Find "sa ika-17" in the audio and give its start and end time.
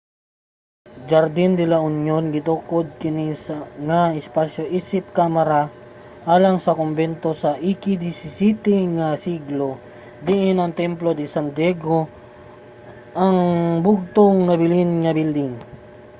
7.41-8.67